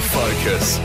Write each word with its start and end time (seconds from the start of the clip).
Focus. 0.00 0.78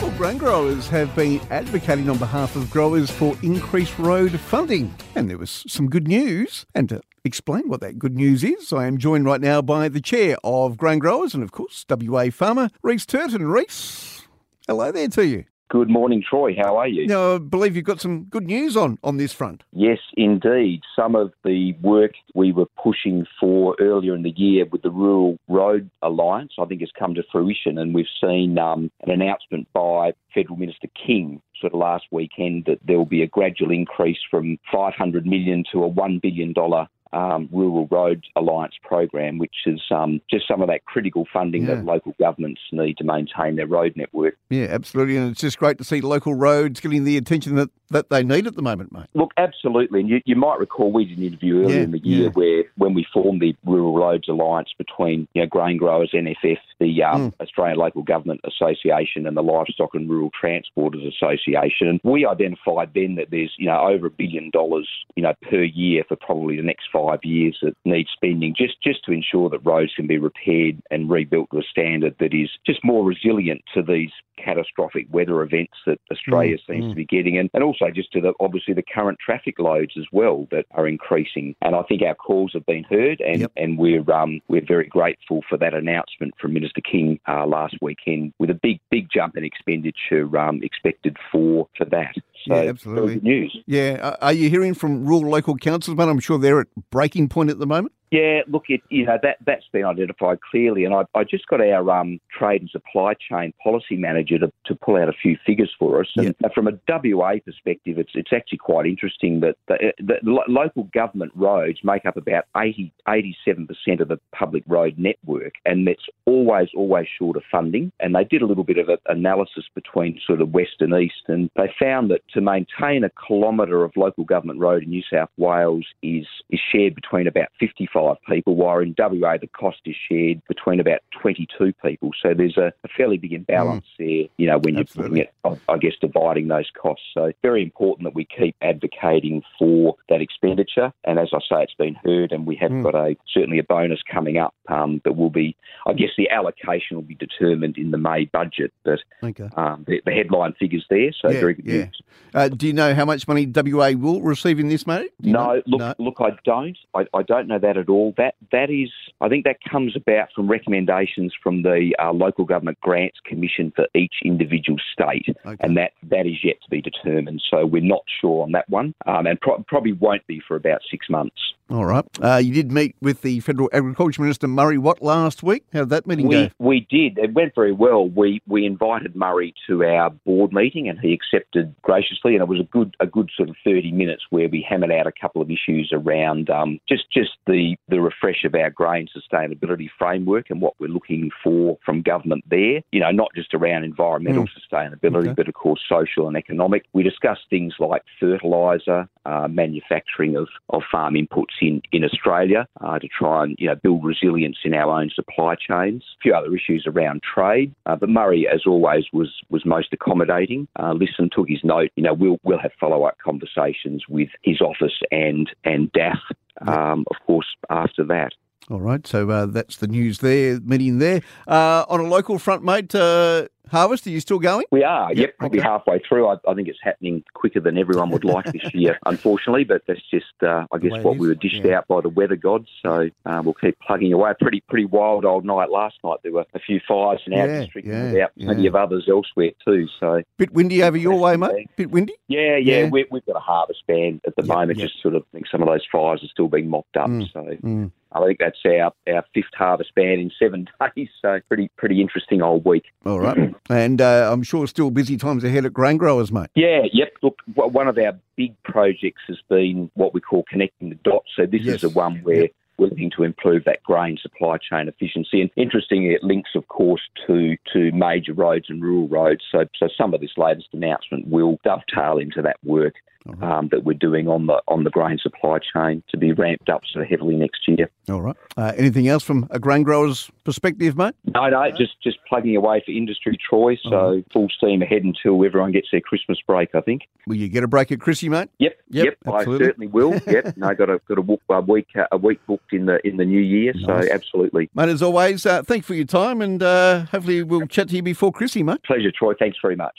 Well, 0.00 0.16
grain 0.16 0.38
growers 0.38 0.88
have 0.88 1.14
been 1.16 1.40
advocating 1.50 2.08
on 2.08 2.18
behalf 2.18 2.56
of 2.56 2.70
growers 2.70 3.10
for 3.10 3.36
increased 3.42 3.98
road 3.98 4.38
funding. 4.38 4.94
And 5.14 5.28
there 5.28 5.38
was 5.38 5.64
some 5.66 5.88
good 5.88 6.06
news. 6.06 6.66
And 6.74 6.88
to 6.90 7.00
explain 7.24 7.68
what 7.68 7.80
that 7.80 7.98
good 7.98 8.14
news 8.14 8.44
is, 8.44 8.72
I 8.72 8.86
am 8.86 8.98
joined 8.98 9.24
right 9.24 9.40
now 9.40 9.60
by 9.62 9.88
the 9.88 10.00
chair 10.00 10.36
of 10.44 10.76
Grain 10.76 10.98
Growers 10.98 11.34
and, 11.34 11.42
of 11.42 11.52
course, 11.52 11.84
WA 11.88 12.30
farmer, 12.30 12.70
Rhys 12.82 13.06
Turton. 13.06 13.46
Rhys, 13.46 14.22
hello 14.66 14.92
there 14.92 15.08
to 15.08 15.26
you. 15.26 15.44
Good 15.68 15.90
morning, 15.90 16.22
Troy. 16.28 16.54
How 16.56 16.76
are 16.76 16.86
you? 16.86 17.08
Now, 17.08 17.34
I 17.34 17.38
believe 17.38 17.74
you've 17.74 17.84
got 17.84 18.00
some 18.00 18.24
good 18.24 18.46
news 18.46 18.76
on, 18.76 18.98
on 19.02 19.16
this 19.16 19.32
front. 19.32 19.64
Yes, 19.72 19.98
indeed. 20.16 20.82
Some 20.94 21.16
of 21.16 21.32
the 21.44 21.72
work 21.82 22.12
we 22.36 22.52
were 22.52 22.66
pushing 22.80 23.26
for 23.40 23.74
earlier 23.80 24.14
in 24.14 24.22
the 24.22 24.32
year 24.36 24.64
with 24.70 24.82
the 24.82 24.92
Rural 24.92 25.38
Road 25.48 25.90
Alliance, 26.02 26.52
I 26.60 26.66
think, 26.66 26.82
has 26.82 26.90
come 26.96 27.14
to 27.14 27.24
fruition, 27.32 27.78
and 27.78 27.92
we've 27.92 28.06
seen 28.20 28.58
um, 28.58 28.92
an 29.02 29.10
announcement 29.10 29.66
by 29.72 30.12
Federal 30.32 30.56
Minister 30.56 30.86
King 31.04 31.42
sort 31.60 31.72
of 31.72 31.80
last 31.80 32.04
weekend 32.12 32.66
that 32.66 32.78
there 32.86 32.98
will 32.98 33.04
be 33.04 33.22
a 33.22 33.26
gradual 33.26 33.72
increase 33.72 34.18
from 34.30 34.58
500 34.72 35.26
million 35.26 35.64
to 35.72 35.82
a 35.82 35.88
1 35.88 36.20
billion 36.22 36.52
dollar 36.52 36.86
um, 37.16 37.48
Rural 37.52 37.88
Road 37.90 38.24
Alliance 38.36 38.74
program, 38.82 39.38
which 39.38 39.54
is 39.66 39.80
um, 39.90 40.20
just 40.30 40.46
some 40.46 40.60
of 40.60 40.68
that 40.68 40.84
critical 40.84 41.26
funding 41.32 41.62
Yeah. 41.66 41.76
that 41.76 41.84
local 41.84 42.14
governments 42.18 42.60
need 42.72 42.98
to 42.98 43.04
maintain 43.04 43.56
their 43.56 43.66
road 43.66 43.94
network. 43.96 44.36
Yeah, 44.50 44.66
absolutely. 44.70 45.16
And 45.16 45.30
it's 45.30 45.40
just 45.40 45.58
great 45.58 45.78
to 45.78 45.84
see 45.84 46.00
local 46.00 46.34
roads 46.34 46.80
getting 46.80 47.04
the 47.04 47.16
attention 47.16 47.54
that, 47.56 47.70
that 47.90 48.10
they 48.10 48.22
need 48.22 48.46
at 48.46 48.54
the 48.56 48.62
moment, 48.62 48.92
mate. 48.92 49.06
Look, 49.14 49.32
absolutely. 49.36 50.00
And 50.00 50.08
you, 50.08 50.20
you 50.24 50.36
might 50.36 50.58
recall 50.58 50.92
we 50.92 51.04
did 51.04 51.18
an 51.18 51.24
interview 51.24 51.62
earlier 51.62 51.76
Yeah, 51.76 51.82
in 51.84 51.90
the 51.92 51.98
year 52.04 52.24
yeah. 52.24 52.28
where 52.30 52.64
when 52.76 52.94
we 52.94 53.06
formed 53.12 53.40
the 53.42 53.54
Rural 53.64 53.94
Roads 53.94 54.28
Alliance 54.28 54.70
between 54.76 55.28
you 55.34 55.42
know, 55.42 55.46
grain 55.48 55.76
growers, 55.76 56.10
NFF, 56.14 56.58
the 56.80 57.02
um, 57.02 57.16
Hmm. 57.16 57.42
Australian 57.42 57.78
Local 57.78 58.02
Government 58.02 58.40
Association, 58.44 59.26
and 59.26 59.36
the 59.36 59.42
Livestock 59.42 59.94
and 59.94 60.08
Rural 60.10 60.30
Transporters 60.32 61.06
Association. 61.06 61.88
And 61.88 62.00
we 62.04 62.26
identified 62.26 62.90
then 62.94 63.14
that 63.16 63.30
there's 63.30 63.52
you 63.58 63.66
know 63.66 63.80
over 63.80 64.06
a 64.06 64.10
billion 64.10 64.50
dollars 64.50 64.88
you 65.14 65.22
know 65.22 65.34
per 65.48 65.62
year 65.62 66.04
for 66.08 66.16
probably 66.16 66.56
the 66.56 66.62
next 66.62 66.88
five 66.92 67.20
years 67.24 67.56
that 67.62 67.74
needs 67.84 68.10
spending 68.12 68.54
just 68.56 68.80
just 68.82 69.04
to 69.04 69.12
ensure 69.12 69.48
that 69.50 69.58
roads 69.64 69.92
can 69.94 70.06
be 70.06 70.18
repaired 70.18 70.80
and 70.90 71.10
rebuilt 71.10 71.48
to 71.52 71.58
a 71.58 71.62
standard 71.62 72.14
that 72.18 72.34
is 72.34 72.50
just 72.66 72.84
more 72.84 73.04
resilient 73.04 73.62
to 73.74 73.82
these 73.82 74.10
catastrophic 74.42 75.06
weather 75.10 75.42
events 75.42 75.74
that 75.86 75.98
Australia 76.10 76.56
Mm, 76.56 76.66
seems 76.66 76.84
mm. 76.86 76.88
to 76.90 76.94
be 76.94 77.04
getting, 77.04 77.38
and, 77.38 77.50
and 77.54 77.62
also 77.64 77.75
just 77.94 78.12
to 78.12 78.20
the 78.20 78.32
obviously 78.40 78.74
the 78.74 78.82
current 78.82 79.18
traffic 79.24 79.58
loads 79.58 79.92
as 79.98 80.04
well 80.12 80.46
that 80.50 80.66
are 80.72 80.86
increasing. 80.86 81.54
And 81.62 81.74
I 81.74 81.82
think 81.82 82.02
our 82.02 82.14
calls 82.14 82.52
have 82.54 82.66
been 82.66 82.84
heard, 82.84 83.20
and, 83.20 83.40
Yep. 83.40 83.52
and 83.56 83.78
we're 83.78 84.10
um, 84.12 84.40
we're 84.48 84.64
very 84.66 84.86
grateful 84.86 85.42
for 85.48 85.56
that 85.58 85.74
announcement 85.74 86.34
from 86.40 86.52
Minister 86.54 86.80
King 86.80 87.18
uh, 87.28 87.46
last 87.46 87.76
weekend, 87.82 88.32
with 88.38 88.50
a 88.50 88.54
big 88.62 88.80
big 88.90 89.08
jump 89.12 89.36
in 89.36 89.44
expenditure 89.44 90.38
um, 90.38 90.60
expected 90.62 91.16
for 91.32 91.68
for 91.76 91.84
that. 91.86 92.14
So 92.46 92.54
Yeah, 92.62 92.70
absolutely. 92.70 93.14
good 93.14 93.24
news. 93.24 93.58
Yeah. 93.66 94.14
Are- 94.20 94.32
you 94.36 94.50
hearing 94.50 94.74
from 94.74 95.06
rural 95.06 95.30
local 95.30 95.56
councils, 95.56 95.96
mate? 95.96 96.08
I'm 96.08 96.20
sure 96.20 96.38
they're 96.38 96.60
at 96.60 96.66
breaking 96.90 97.28
point 97.30 97.48
at 97.50 97.58
the 97.58 97.66
moment. 97.66 97.92
Yeah, 98.10 98.42
look, 98.46 98.64
it, 98.68 98.82
you 98.88 99.04
know 99.04 99.18
that 99.22 99.38
that's 99.44 99.66
been 99.72 99.84
identified 99.84 100.38
clearly, 100.40 100.84
and 100.84 100.94
I, 100.94 101.04
I 101.14 101.24
just 101.24 101.46
got 101.48 101.60
our 101.60 101.90
um, 101.90 102.20
trade 102.30 102.60
and 102.60 102.70
supply 102.70 103.14
chain 103.14 103.52
policy 103.62 103.96
manager 103.96 104.38
to, 104.38 104.52
to 104.66 104.74
pull 104.76 104.96
out 104.96 105.08
a 105.08 105.12
few 105.12 105.36
figures 105.44 105.74
for 105.76 106.00
us. 106.00 106.08
And 106.16 106.34
uh, 106.44 106.48
from 106.54 106.68
a 106.68 106.78
WA 106.88 107.34
perspective, 107.44 107.98
it's 107.98 108.12
it's 108.14 108.32
actually 108.32 108.58
quite 108.58 108.86
interesting 108.86 109.40
that 109.40 109.56
the, 109.66 109.92
the 109.98 110.18
lo- 110.22 110.44
local 110.46 110.84
government 110.94 111.32
roads 111.34 111.80
make 111.82 112.06
up 112.06 112.16
about 112.16 112.44
80, 112.56 112.92
87 113.08 113.66
percent 113.66 114.00
of 114.00 114.08
the 114.08 114.20
public 114.32 114.62
road 114.68 114.94
network, 114.98 115.54
and 115.64 115.86
that's 115.86 116.06
always 116.26 116.68
always 116.76 117.08
short 117.18 117.36
of 117.36 117.42
funding. 117.50 117.90
And 117.98 118.14
they 118.14 118.24
did 118.24 118.40
a 118.40 118.46
little 118.46 118.64
bit 118.64 118.78
of 118.78 118.88
a, 118.88 118.98
analysis 119.06 119.64
between 119.74 120.20
sort 120.24 120.40
of 120.40 120.52
west 120.52 120.76
and 120.78 120.94
east, 120.94 121.24
and 121.26 121.50
they 121.56 121.72
found 121.76 122.12
that 122.12 122.20
to 122.34 122.40
maintain 122.40 123.02
a 123.02 123.10
kilometre 123.26 123.82
of 123.82 123.96
local 123.96 124.24
government 124.24 124.60
road 124.60 124.84
in 124.84 124.90
New 124.90 125.02
South 125.12 125.30
Wales 125.36 125.86
is 126.04 126.26
is 126.50 126.60
shared 126.72 126.94
between 126.94 127.26
about 127.26 127.48
55 127.58 127.95
people, 128.28 128.54
while 128.56 128.78
in 128.78 128.94
WA 128.98 129.36
the 129.38 129.46
cost 129.46 129.78
is 129.86 129.96
shared 130.08 130.42
between 130.48 130.80
about 130.80 131.00
22 131.20 131.72
people. 131.84 132.10
So 132.22 132.34
there's 132.34 132.56
a, 132.56 132.72
a 132.84 132.88
fairly 132.96 133.16
big 133.18 133.32
imbalance 133.32 133.86
there, 133.98 134.24
you 134.36 134.46
know, 134.46 134.58
when 134.58 134.74
you're 134.74 134.84
looking 134.96 135.20
at, 135.20 135.32
I 135.68 135.76
guess, 135.78 135.92
dividing 136.00 136.48
those 136.48 136.70
costs. 136.80 137.04
So 137.14 137.24
it's 137.24 137.38
very 137.42 137.62
important 137.62 138.04
that 138.06 138.14
we 138.14 138.26
keep 138.26 138.54
advocating 138.62 139.42
for 139.58 139.96
that 140.08 140.20
expenditure. 140.20 140.92
And 141.04 141.18
as 141.18 141.28
I 141.32 141.38
say, 141.40 141.62
it's 141.62 141.74
been 141.74 141.94
heard, 141.94 142.32
and 142.32 142.46
we 142.46 142.56
have 142.56 142.70
Mm. 142.70 142.82
got 142.82 142.94
a 142.94 143.16
certainly 143.32 143.58
a 143.58 143.62
bonus 143.64 144.00
coming 144.12 144.38
up 144.38 144.54
um, 144.68 145.00
that 145.04 145.16
will 145.16 145.30
be, 145.30 145.56
I 145.86 145.92
guess, 145.92 146.10
the 146.18 146.28
allocation 146.30 146.96
will 146.96 147.02
be 147.04 147.14
determined 147.14 147.78
in 147.78 147.90
the 147.92 147.98
May 147.98 148.24
budget. 148.26 148.72
But 148.84 149.00
Okay. 149.22 149.48
um, 149.56 149.84
the, 149.86 150.02
the 150.04 150.12
headline 150.12 150.52
figures 150.54 150.84
there, 150.90 151.12
so 151.12 151.30
Yeah, 151.30 151.40
very 151.40 151.54
good 151.54 151.66
yeah. 151.66 151.76
news. 151.84 152.00
Uh, 152.34 152.48
do 152.48 152.66
you 152.66 152.72
know 152.72 152.94
how 152.94 153.04
much 153.04 153.26
money 153.28 153.46
WA 153.46 153.92
will 153.92 154.20
receive 154.20 154.58
in 154.58 154.68
this, 154.68 154.86
mate? 154.86 155.12
No, 155.22 155.54
know? 155.54 155.62
look, 155.66 155.80
No. 155.80 155.94
look, 155.98 156.16
I 156.20 156.30
don't. 156.44 156.76
I, 156.94 157.06
I 157.14 157.22
don't 157.22 157.46
know 157.48 157.58
that 157.58 157.76
at 157.76 157.85
all. 157.90 158.14
That 158.16 158.34
that 158.52 158.70
is, 158.70 158.90
I 159.20 159.28
think 159.28 159.44
that 159.44 159.58
comes 159.70 159.96
about 159.96 160.28
from 160.34 160.48
recommendations 160.48 161.34
from 161.42 161.62
the 161.62 161.94
uh, 162.02 162.12
local 162.12 162.44
government 162.44 162.78
grants 162.80 163.18
commission 163.24 163.72
for 163.74 163.86
each 163.94 164.14
individual 164.24 164.78
state, 164.92 165.26
Okay. 165.44 165.56
and 165.60 165.76
that 165.76 165.92
that 166.10 166.26
is 166.26 166.44
yet 166.44 166.56
to 166.66 166.70
be 166.70 166.82
determined. 166.82 167.42
So 167.50 167.64
we're 167.66 167.82
not 167.82 168.02
sure 168.20 168.42
on 168.42 168.52
that 168.52 168.68
one, 168.68 168.94
um, 169.06 169.26
and 169.26 169.40
pro- 169.40 169.62
probably 169.66 169.92
won't 169.92 170.26
be 170.26 170.40
for 170.46 170.56
about 170.56 170.80
six 170.90 171.08
months. 171.08 171.36
All 171.68 171.84
right. 171.84 172.04
Uh, 172.22 172.36
you 172.36 172.52
did 172.54 172.70
meet 172.70 172.94
with 173.00 173.22
the 173.22 173.40
Federal 173.40 173.68
Agriculture 173.72 174.22
Minister 174.22 174.46
Murray 174.46 174.78
Watt 174.78 175.02
last 175.02 175.42
week. 175.42 175.64
How 175.72 175.80
did 175.80 175.88
that 175.88 176.06
meeting 176.06 176.28
We, 176.28 176.34
go? 176.46 176.50
we 176.60 176.86
did. 176.88 177.18
It 177.18 177.34
went 177.34 177.56
very 177.56 177.72
well. 177.72 178.08
We 178.08 178.40
we 178.46 178.64
invited 178.66 179.16
Murray 179.16 179.52
to 179.66 179.84
our 179.84 180.10
board 180.10 180.52
meeting, 180.52 180.88
and 180.88 180.96
he 181.00 181.12
accepted 181.12 181.74
graciously. 181.82 182.34
And 182.34 182.42
it 182.42 182.48
was 182.48 182.60
a 182.60 182.68
good 182.70 182.94
a 183.00 183.06
good 183.06 183.30
sort 183.36 183.48
of 183.48 183.56
thirty 183.64 183.90
minutes 183.90 184.22
where 184.30 184.48
we 184.48 184.64
hammered 184.68 184.92
out 184.92 185.08
a 185.08 185.12
couple 185.20 185.42
of 185.42 185.50
issues 185.50 185.90
around 185.92 186.50
um, 186.50 186.78
just 186.88 187.10
just 187.12 187.32
the 187.48 187.76
the 187.88 188.00
refresh 188.00 188.44
of 188.44 188.54
our 188.54 188.70
grain 188.70 189.08
sustainability 189.16 189.88
framework 189.98 190.50
and 190.50 190.60
what 190.60 190.74
we're 190.78 190.86
looking 190.86 191.30
for 191.42 191.78
from 191.84 192.00
government 192.00 192.44
there. 192.48 192.80
You 192.92 193.00
know, 193.00 193.10
not 193.10 193.30
just 193.34 193.54
around 193.54 193.82
environmental 193.82 194.46
sustainability, 194.46 195.16
Okay. 195.26 195.32
but 195.32 195.48
of 195.48 195.54
course 195.54 195.80
social 195.88 196.28
and 196.28 196.36
economic. 196.36 196.55
We 196.92 197.02
discussed 197.02 197.42
things 197.50 197.74
like 197.78 198.02
fertiliser, 198.18 199.08
uh, 199.24 199.48
manufacturing 199.48 200.36
of, 200.36 200.48
of 200.70 200.82
farm 200.90 201.14
inputs 201.14 201.54
in, 201.60 201.82
in 201.92 202.04
Australia 202.04 202.66
uh, 202.80 202.98
to 202.98 203.08
try 203.08 203.44
and 203.44 203.56
you 203.58 203.68
know 203.68 203.74
build 203.74 204.04
resilience 204.04 204.58
in 204.64 204.74
our 204.74 205.00
own 205.00 205.10
supply 205.14 205.54
chains. 205.54 206.04
A 206.18 206.22
few 206.22 206.34
other 206.34 206.54
issues 206.54 206.86
around 206.86 207.22
trade, 207.22 207.74
uh, 207.86 207.96
but 207.96 208.08
Murray, 208.08 208.46
as 208.52 208.62
always, 208.66 209.04
was 209.12 209.32
was 209.50 209.64
most 209.64 209.92
accommodating. 209.92 210.68
Uh, 210.78 210.92
listened, 210.92 211.32
took 211.34 211.48
his 211.48 211.60
note. 211.64 211.90
You 211.96 212.02
know, 212.02 212.14
we'll 212.14 212.38
we'll 212.42 212.58
have 212.58 212.72
follow 212.78 213.04
up 213.04 213.18
conversations 213.24 214.04
with 214.08 214.28
his 214.42 214.60
office 214.60 215.00
and 215.10 215.50
and 215.64 215.90
DAFF, 215.92 216.18
um, 216.66 217.04
of 217.10 217.16
course, 217.26 217.46
after 217.70 218.04
that. 218.04 218.32
All 218.68 218.80
right. 218.80 219.06
So 219.06 219.30
uh, 219.30 219.46
that's 219.46 219.76
the 219.76 219.86
news 219.86 220.18
there, 220.18 220.58
meeting 220.60 220.98
there. 220.98 221.22
Uh, 221.46 221.84
on 221.88 222.00
a 222.00 222.08
local 222.08 222.38
front, 222.38 222.64
mate, 222.64 222.94
uh, 222.94 223.46
Harvest, 223.70 224.06
are 224.06 224.10
you 224.10 224.20
still 224.20 224.38
going? 224.38 224.64
We 224.70 224.84
are, 224.84 225.08
Yep, 225.10 225.16
yep, 225.18 225.38
probably 225.38 225.58
okay. 225.60 225.68
halfway 225.68 225.98
through. 226.00 226.28
I, 226.28 226.36
I 226.48 226.54
think 226.54 226.68
it's 226.68 226.78
happening 226.82 227.24
quicker 227.34 227.60
than 227.60 227.76
everyone 227.78 228.10
would 228.10 228.24
like 228.24 228.44
this 228.46 228.72
year, 228.74 228.98
unfortunately, 229.06 229.64
but 229.64 229.82
that's 229.88 230.00
just, 230.10 230.26
uh, 230.42 230.66
I 230.72 230.78
guess, 230.78 230.92
what 231.02 231.16
we 231.18 231.26
were 231.28 231.34
dished 231.34 231.62
yeah. 231.64 231.78
out 231.78 231.88
by 231.88 232.00
the 232.00 232.08
weather 232.08 232.36
gods. 232.36 232.68
So 232.82 233.10
uh, 233.24 233.42
we'll 233.44 233.54
keep 233.54 233.78
plugging 233.80 234.12
away. 234.12 234.32
Pretty 234.40 234.62
pretty 234.68 234.84
wild 234.86 235.24
old 235.24 235.44
night 235.44 235.70
last 235.70 235.96
night. 236.04 236.18
There 236.22 236.32
were 236.32 236.46
a 236.54 236.58
few 236.60 236.80
fires 236.86 237.20
in 237.26 237.32
our 237.34 237.46
Yeah, 237.46 237.60
district 237.60 237.88
yeah, 237.88 237.94
and 237.94 238.16
about 238.16 238.30
plenty 238.38 238.66
of 238.66 238.76
others 238.76 239.06
elsewhere 239.08 239.50
too. 239.64 239.86
So, 239.98 240.22
Bit 240.38 240.52
windy 240.52 240.82
over 240.82 240.96
your 240.96 241.18
way, 241.18 241.36
mate? 241.36 241.68
Bit 241.76 241.90
windy? 241.90 242.14
yeah, 242.28 242.56
yeah. 242.56 242.88
We, 242.88 243.06
we've 243.10 243.24
got 243.26 243.36
a 243.36 243.40
harvest 243.40 243.82
ban 243.88 244.20
at 244.26 244.34
the 244.36 244.44
moment, 244.44 244.78
just 244.78 245.00
sort 245.02 245.14
of 245.14 245.22
I 245.22 245.38
think 245.38 245.46
some 245.50 245.62
of 245.62 245.68
those 245.68 245.84
fires 245.90 246.22
are 246.22 246.28
still 246.28 246.48
being 246.48 246.68
mopped 246.68 246.96
up. 246.96 247.08
Mm, 247.08 247.32
So 247.32 247.40
Mm. 247.62 247.90
I 248.22 248.26
think 248.26 248.38
that's 248.38 248.58
our, 248.64 248.92
our 249.14 249.24
fifth 249.34 249.44
harvest 249.54 249.94
ban 249.94 250.18
in 250.18 250.30
seven 250.38 250.68
days. 250.96 251.08
So 251.22 251.40
pretty 251.48 251.70
pretty 251.76 252.00
interesting 252.00 252.42
old 252.42 252.64
week. 252.64 252.84
All 253.04 253.20
right. 253.20 253.54
and 253.70 254.00
uh, 254.00 254.30
I'm 254.32 254.42
sure 254.42 254.66
still 254.66 254.90
busy 254.90 255.16
times 255.16 255.44
ahead 255.44 255.64
at 255.64 255.72
Grain 255.72 255.96
Growers, 255.96 256.32
mate. 256.32 256.48
Yeah, 256.54 256.82
yep. 256.92 257.12
Look, 257.22 257.38
one 257.54 257.88
of 257.88 257.98
our 257.98 258.12
big 258.36 258.54
projects 258.64 259.22
has 259.28 259.38
been 259.48 259.90
what 259.94 260.14
we 260.14 260.20
call 260.20 260.44
connecting 260.48 260.90
the 260.90 260.96
dots. 260.96 261.28
So 261.36 261.46
this 261.46 261.62
Yes. 261.62 261.76
is 261.76 261.80
the 261.82 261.88
one 261.90 262.16
where 262.22 262.42
Yep. 262.42 262.50
we're 262.78 262.86
looking 262.88 263.10
to 263.16 263.22
improve 263.22 263.64
that 263.64 263.82
grain 263.82 264.18
supply 264.20 264.58
chain 264.58 264.86
efficiency. 264.88 265.40
And 265.40 265.50
interestingly, 265.56 266.10
it 266.14 266.22
links, 266.22 266.50
of 266.54 266.68
course, 266.68 267.00
to 267.26 267.56
to 267.72 267.90
major 267.92 268.34
roads 268.34 268.66
and 268.68 268.82
rural 268.82 269.08
roads. 269.08 269.42
So 269.50 269.64
so 269.78 269.88
some 269.96 270.12
of 270.14 270.20
this 270.20 270.32
latest 270.36 270.68
announcement 270.72 271.26
will 271.28 271.58
dovetail 271.64 272.18
into 272.18 272.42
that 272.42 272.56
work. 272.64 272.94
Um, 273.42 273.68
that 273.70 273.84
we're 273.84 273.94
doing 273.94 274.28
on 274.28 274.46
the 274.46 274.60
on 274.68 274.84
the 274.84 274.90
grain 274.90 275.18
supply 275.18 275.58
chain 275.58 276.02
to 276.08 276.16
be 276.16 276.32
ramped 276.32 276.68
up 276.68 276.82
sort 276.90 277.04
of 277.04 277.10
heavily 277.10 277.36
next 277.36 277.66
year. 277.68 277.90
All 278.08 278.22
right. 278.22 278.36
Uh, 278.56 278.72
anything 278.76 279.08
else 279.08 279.22
from 279.22 279.46
a 279.50 279.58
grain 279.58 279.82
grower's 279.82 280.30
perspective, 280.44 280.96
mate? 280.96 281.14
No, 281.34 281.48
no, 281.48 281.70
just 281.70 282.00
just 282.02 282.18
plugging 282.28 282.56
away 282.56 282.82
for 282.84 282.92
industry, 282.92 283.36
Troy. 283.48 283.76
So 283.82 284.22
full 284.32 284.48
steam 284.56 284.82
ahead 284.82 285.02
until 285.02 285.44
everyone 285.44 285.72
gets 285.72 285.88
their 285.90 286.00
Christmas 286.00 286.38
break. 286.46 286.74
I 286.74 286.80
think. 286.80 287.02
Will 287.26 287.36
you 287.36 287.48
get 287.48 287.64
a 287.64 287.68
break 287.68 287.90
at 287.90 288.00
Chrissy, 288.00 288.28
mate? 288.28 288.48
Yep, 288.58 288.76
Yep, 288.90 289.04
yep, 289.04 289.16
absolutely. 289.26 289.64
I 289.64 289.68
certainly 289.68 289.86
will. 289.88 290.20
Yep, 290.26 290.56
no, 290.56 290.74
got 290.74 290.90
a 290.90 291.00
got 291.08 291.18
a, 291.18 291.54
a 291.54 291.60
week 291.60 291.86
uh, 291.96 292.06
a 292.10 292.16
week 292.16 292.44
booked 292.46 292.72
in 292.72 292.86
the 292.86 293.06
in 293.06 293.16
the 293.16 293.24
new 293.24 293.40
year. 293.40 293.72
Nice. 293.74 294.06
So 294.06 294.12
absolutely, 294.12 294.68
Mate, 294.74 294.88
as 294.88 295.02
always, 295.02 295.46
uh, 295.46 295.62
thank 295.62 295.80
you 295.80 295.86
for 295.86 295.94
your 295.94 296.04
time 296.04 296.42
and 296.42 296.62
uh, 296.62 297.04
hopefully 297.06 297.42
we'll 297.42 297.66
chat 297.66 297.88
to 297.90 297.96
you 297.96 298.02
before 298.02 298.32
Chrissy, 298.32 298.62
mate. 298.62 298.82
pleasure, 298.84 299.12
Troy. 299.16 299.34
Thanks 299.38 299.58
very 299.62 299.76
much. 299.76 299.96